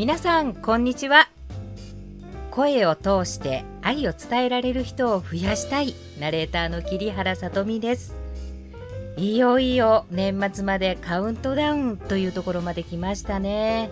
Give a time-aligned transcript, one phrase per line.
[0.00, 1.28] 皆さんこんにちは。
[2.50, 8.18] 声を通して愛を伝えられる人を増やしたいナレーターの桐原さとみです。
[9.18, 13.90] いよいよ年末までカウントダウンというところまで来ましたね。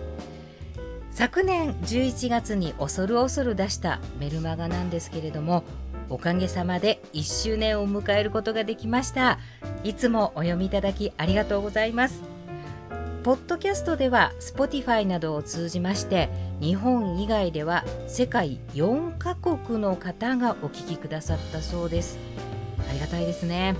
[1.11, 5.63] 昨年11月に恐る恐る出したメルマガなんですけれども
[6.09, 9.37] おかげさまで1周年を迎えることができました。
[9.83, 12.28] いつもお読みいただきありがとうございます。
[13.23, 16.29] ポッドキャストでは Spotify などを通じまして
[16.61, 22.17] 日本以外では世界4カ国の方がお聞きくださったそうです。
[22.89, 23.75] ありがたいですね。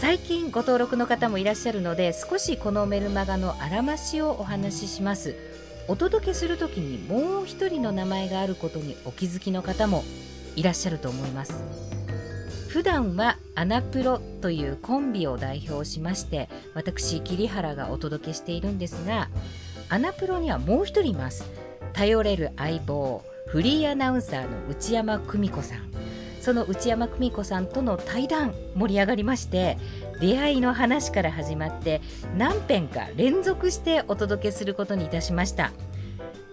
[0.00, 5.34] 最近ご登録の方もいらっしゃるので少しこのメルマガのあらましをお話しします。
[5.88, 10.04] お届けする時にもう一人の名前があることにお気づきの方も
[10.54, 11.87] いらっしゃると思います。
[12.68, 19.28] 普段はアナプロというコンビを代表しまして私桐原がお届けしているんですが
[19.88, 21.44] アナプロにはもう一人います。
[21.94, 25.88] 頼れる相棒フリーアナウンサーの内山久美子さん。
[26.42, 29.76] その内山久美子さんとの対談盛り上がりまして
[30.20, 32.00] 出会いの話から始まって
[32.36, 35.72] 何編か連続してお届けすることにいたしました。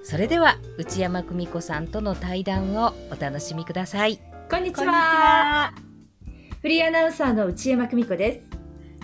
[0.04, 4.20] それでは内山久美子さんとの対談をお楽しみください。
[4.50, 5.84] こんにちは
[6.66, 8.41] フリーアナウンサーの内山久美子です。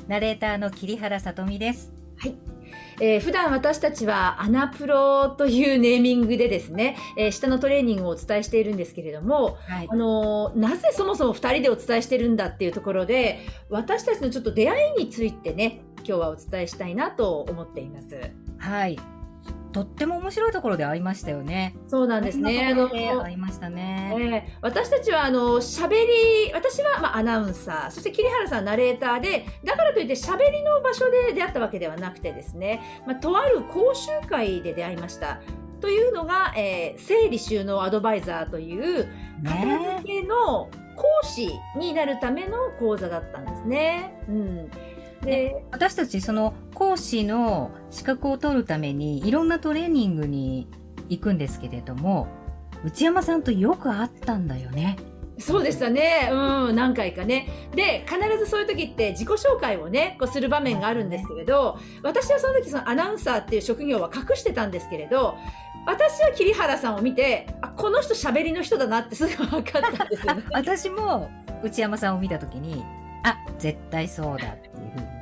[0.07, 1.93] ナレーターの桐原さとみです。
[2.17, 2.35] はい。
[2.99, 18.17] えー、普段私たちはアナプロというネーミングでですね、えー、下のトレーニングをお伝えしているんですけれども、はい、あのー、なぜそもそも2人でお伝えしてるんだっていうところで私たちのちょっと出会いについてね今日はお伝えしたいなと思っています。
[18.57, 18.97] はい
[19.71, 21.75] とっても面白いところで会いましたよね。
[21.87, 22.69] そうなんですね。
[22.71, 24.13] あの会いましたね？
[24.13, 35.41] えー、私たちはあの喋り、私はまあアナウンサー、そして桐原さんナレーターで、だからといって喋りの場所で出会ったわけではなくてですね、まあとある講習会で出会いました。
[35.79, 39.07] というのが、えー、整理収納アドバイザーという
[39.43, 44.13] 片付けの講師になるための講座だったんですね。
[44.29, 44.71] うん。
[45.23, 50.67] で私たちその講師の資格を取るためにいろんなトレーニングに
[51.09, 52.27] 行くんですけれども
[52.83, 54.97] 内山さんとよく会ったんだよね。
[55.37, 56.29] そうでしたね。
[56.31, 57.69] うん、何回かね。
[57.75, 65.35] で、必ずそういう時って自己紹介をね、こうする場面があるんですけれど、私はその時そのアナウンサーっていう職業は隠してたんですけれど、
[65.85, 71.31] 私は桐原さんを見て、あ、この人喋りの人だなってすぐ分かったんですよ、 ね、私も
[71.63, 72.83] 内山さんを見た時に、
[73.23, 74.70] あ、絶対そうだって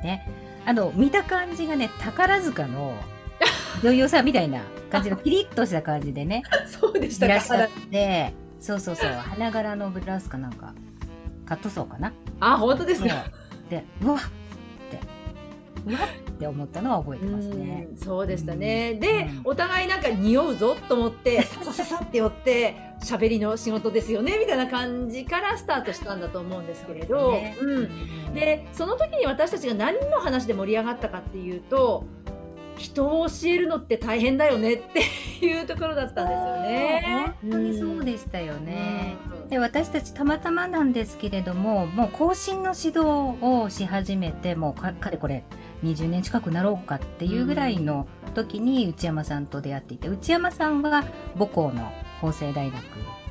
[0.02, 0.26] ね。
[0.66, 2.94] あの、見た感じがね、宝塚の
[3.82, 6.42] 女優さんみたいな感じのキリッとした感じでね。
[6.66, 10.74] そうでしたいらっしゃって、そうそうそう、花柄のブラウスかなんか、
[11.46, 12.12] カットソーかな。
[12.40, 13.24] あ、本当ですか。
[13.68, 14.18] で、うわっ
[15.86, 17.88] うわって思ったのは覚えてますね。
[17.92, 18.94] うそうでしたね。
[18.94, 28.34] で、うん、お互いなんか匂うぞと思って、ささささって寄って、喋りの仕事ですよね、みたいな感じからスタートしたんだと思うんですけれど、ね、うん。
[28.34, 32.04] で、その時に私たちが何の話で盛り上がったかっていうと、
[32.80, 37.34] 人を教えるのって大変だよねっていうところだったんですよね。
[37.42, 39.16] 本当にそうでしたよね。
[39.42, 45.44] うん、で私たちたまたまなんですけれどももう更新の指導をし始めてもうかかれこれ
[45.84, 51.04] 20年近くなろうかっていうぐらいの時に内山さんと出会っていて、内山さんは
[51.38, 52.82] 母校の法政大学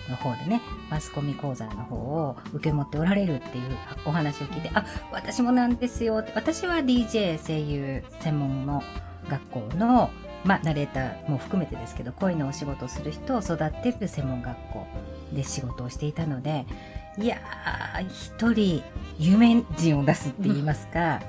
[0.10, 6.18] の方でね、マスコミ講座の方を受け持っておられるっていうお話を聞いて、あ、私もなんですよ。
[6.18, 8.84] って、私は DJ 声優専門の
[9.30, 10.10] 学校の、
[10.44, 14.88] まあ、ナレーターも含めてですけど、恋のお仕事をする人を育てる専門学校
[15.34, 16.66] で仕事をしていたので、
[17.18, 18.84] いやー、一人
[19.20, 21.22] 有名人を出すって言いますか、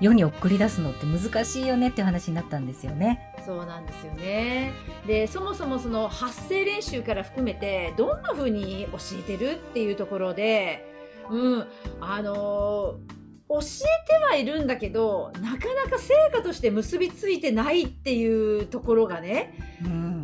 [0.00, 3.32] 世に送り出すのって難しいよねっていう話になったんですよね。
[3.44, 4.72] そうなんですよね。
[5.06, 10.84] で、そもそもその発声練習から含めて、どんな風に教えてるっていうところで、
[11.30, 11.66] うん、
[12.00, 12.98] あの
[13.48, 19.54] 教えてはいるんだけど、なかなか成果として結びついてないっていうところがね、
[19.84, 20.15] うん、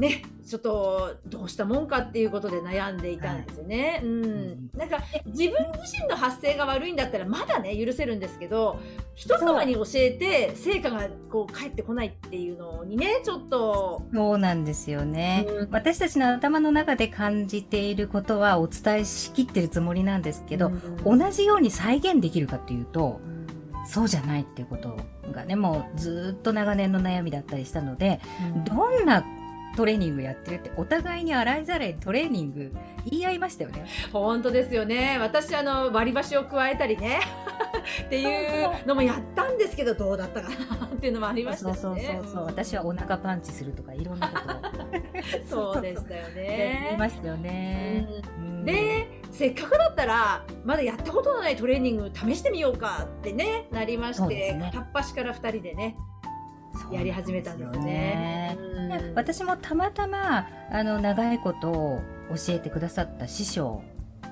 [0.00, 3.98] ね、ちょっとどうしたもんかっていうことで悩んでいたんですよね。
[3.98, 4.70] はい、うん。
[4.74, 8.80] なんか自分自身の発声が悪いんだったらまだね許せるんですけど、
[9.14, 14.02] 人様に教えて成果がこう返ってこないっていうのにねちょっと。
[14.12, 20.72] そうなんですよね、うん、私たちの頭の中で感じていることはお伝えしきってるつもりなんですけど、
[21.04, 23.20] うん、同じように再現できるかっていうと。
[23.86, 24.94] そうじゃないっていうこと
[25.32, 28.20] がねもうずっと長年の悩みだったりしたので、
[28.54, 29.24] うん、どんな
[29.80, 32.72] トレーニングやってるってお互いに洗いざらいトレーニング
[33.06, 33.86] 言い合いましたよね。
[34.12, 35.16] 本当ですよね。
[35.18, 37.20] 私あの割り箸を加えたりね。
[38.04, 42.44] っていうのもやったんんですけどどうだったかなっていうのもありましたそうそうそうそう。
[42.44, 44.34] 私はお腹パンチするとかいろんなこ
[45.48, 45.74] とを。
[45.74, 46.86] そうでしたよね。
[46.88, 48.06] 言いましたよね、
[48.38, 55.96] うん、でせっかくだったらまだやったことのないトレーニング試してみようかってねなりまして、ね、片っ端から2人でね。
[56.90, 58.56] やり始めたんですね。
[59.10, 63.82] す私もたまたまあの長いことを教えてくださった師匠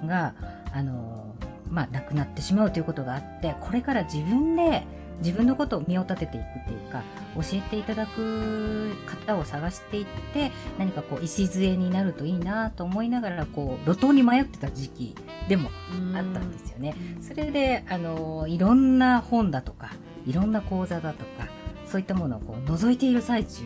[0.06, 0.34] が
[0.72, 1.34] あの、
[1.68, 4.86] まあ、亡くなってしまうということがあってこれから自分で
[5.20, 7.02] 自分のことを身を立てていくっていうか
[7.34, 8.92] 教えていただく
[9.26, 15.14] 方を探していって何かこう礎になるといいなと思いながらこう路頭に迷ってた時期
[15.48, 15.70] でも
[16.14, 16.94] あったんですよね。
[17.20, 19.90] それであのいろんな本だとか
[20.24, 21.48] いろんな講座だとか
[21.86, 23.64] そういったものをこう覗いている最中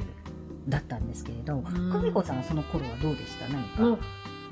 [0.69, 3.49] だったんですけれど久美子さんはその頃はどうでした？
[3.49, 3.65] 何
[3.97, 4.03] か。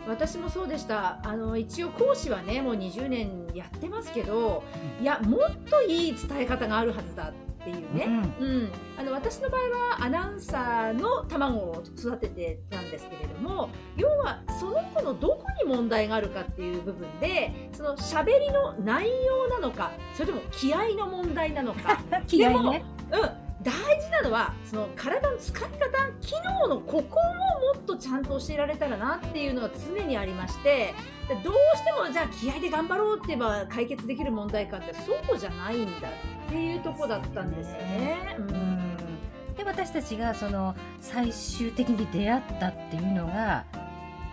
[0.08, 1.20] 私もそうでした。
[1.22, 4.64] あの一応講師はねもう20年やってますけど、
[5.00, 8.06] いやもっといい伝え方があるはずだっていうね、
[8.40, 22.00] うん、うん、あの私の場合はアナウンサーの卵を育ててたんですけれども要はその子のどこに問題があるかっていう部分でその喋りの内容なのかそれとも気合の問題なのか。
[22.26, 25.90] 気合ね、うん大事なのはその体の使い方
[26.20, 30.94] 機能のここももっとちゃんと教えられたらなっていうのが常にありまして
[31.28, 38.36] どうしてもじゃあ気合で頑張ろうって言えば解決できる問題かってそうじゃないんだっていうとこだったんですよね。
[38.38, 43.64] うん、で私たちがその最終的に出会ったっていうのが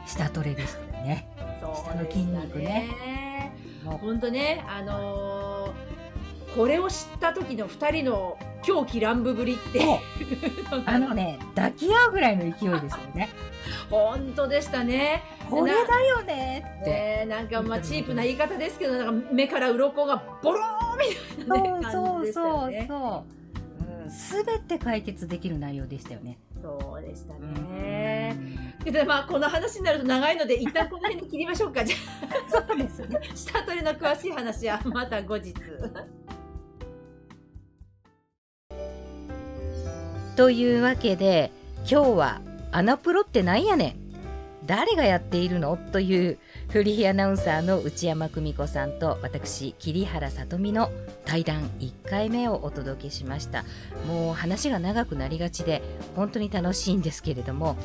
[0.06, 1.27] 下トレでしたよね。
[1.62, 3.53] 下の筋肉ね。
[4.01, 10.01] 本当ねあのー、これを知った時の2人の狂気乱舞ぶりって
[10.85, 12.71] あのね抱き合うぐらいの勢いですよ
[13.15, 13.29] ね
[13.89, 23.25] 本当でしたねこれだよねって、ね、なんかまあチープな言い方ですけどなんか目から鱗がボローみたいな、ね、感じでしたよねそうそうそ
[24.35, 28.35] う、うん、全て解決できる内容でしたよねそうでしたね。
[28.83, 31.85] でまあこの話になると長いので一旦この辺で切りましょうか。
[31.85, 31.95] じゃ
[32.51, 33.19] あそうですね。
[33.35, 35.53] 下取りの詳しい話はまた後日。
[40.37, 42.41] というわけで今日は
[42.71, 43.95] 「アナプロってなんやねん
[44.67, 46.37] 誰がやっているの?」という
[46.69, 50.91] フリーアナウンサーの内山久美子さんと私桐原さとみの
[51.25, 53.65] 対談1回目をお届けしました
[54.05, 55.81] もう話が長くなりがちで
[56.15, 57.75] 本当に楽しいんですけれども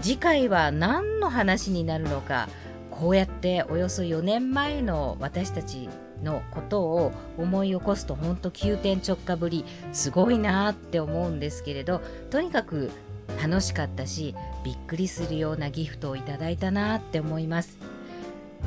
[0.00, 2.48] 次回は何の話になるのか
[2.92, 5.88] こうやっておよそ4年前の私たち
[6.22, 12.00] のことを思い起こすと本当急転直下ぶりすごいなって思うんですけれど
[12.30, 12.90] とにかく
[13.42, 14.34] 楽しかったし
[14.64, 17.78] びっくりするようなギフトをいただいたなって思います。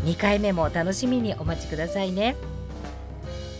[0.06, 2.36] 2回目も楽しみにお待ちくださいね。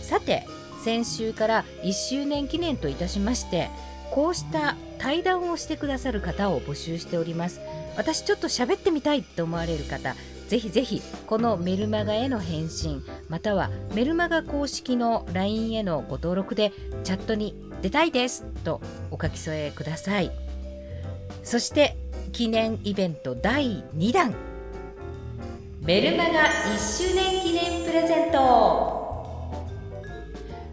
[0.02, 0.46] さて
[0.82, 3.70] 先週から1周年記念といたしまして
[4.10, 7.60] こうした対談をしてくださる方を募集しております。
[7.96, 10.16] 私ちょっと喋ってみたいって思われる方
[10.54, 16.70] ぜひぜひこのメルマガへの返信またはメルマガ公式の LINE へのご登録で
[17.02, 18.80] チャットに出たいですと
[19.10, 20.30] お書き添えください。
[21.42, 21.96] そして
[22.30, 24.32] 記念イベント第2弾。
[25.80, 29.66] メルマガ1周年記念プレゼント。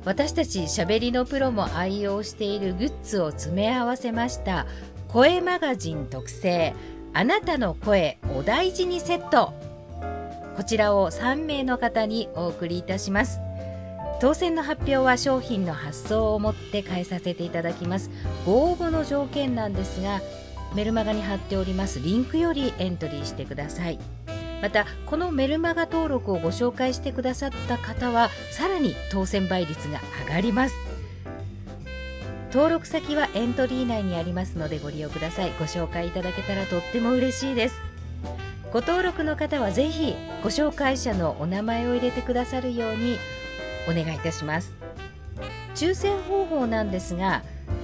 [0.06, 4.68] 私たちしゃべりのプロも愛用しているグッズを詰め合わせました。
[5.08, 6.76] 声マガジン特製。
[7.14, 9.60] あなたの声お大事にセット。
[10.56, 13.40] こちらを3名の方にお送りいたします。
[14.20, 18.12] 当選の発表は商品の発送をもって返させていただきます。
[18.46, 20.22] ご応募の条件なんですが
[20.76, 22.00] メルマガに貼っております。
[22.00, 24.00] リンクよりエントリーしてください。
[24.62, 30.76] またこのメルマガ登録をご紹介してくださった方はさらに当選倍率が上がります。
[32.54, 35.52] 登録先はエントリー内にありますのでご利用ください。
[35.58, 37.76] ご紹介いただけたらとっても嬉しいです。
[38.72, 43.18] ご登録の方はぜひご紹介者のお名前を入れてくださるように
[43.90, 44.74] お願いいたします。
[45.76, 47.44] 抽選方法なんですが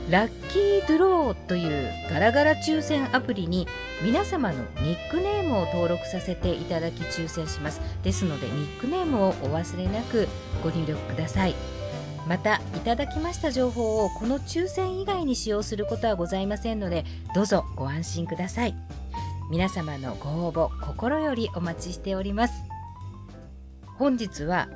[0.10, 3.68] ラッキードローというガラガラ抽選アプリに
[4.02, 7.82] 皆様のニックネームを登録させていただき抽選します。
[8.04, 10.28] ですのでニックネームをお忘れなく
[10.64, 11.56] ご入力ください。
[12.28, 18.76] またいただきました情報をこの抽選以外に使用することはございませんのでどうぞご安心ください。
[19.50, 22.64] 皆様のご応募心よりお待ちしております。
[23.98, 24.68] 本日は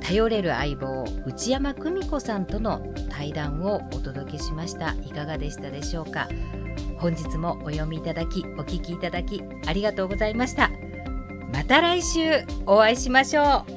[0.00, 4.94] 頼れる相棒内山久美子さんとの対談をお届けしました。
[5.04, 6.28] いかがでしたでしょうか？
[6.98, 10.70] 本日もお読みいただきお聞きいただきありがとうございました。
[11.52, 13.75] また来週お会いしましょう。